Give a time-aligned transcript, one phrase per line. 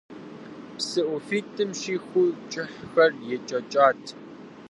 [0.75, 4.03] Псы ӏуфитӏым щиху кӏыхьхэр екӏэкӏащ.